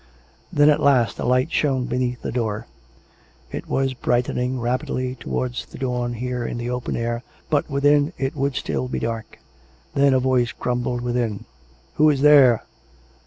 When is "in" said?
6.43-6.57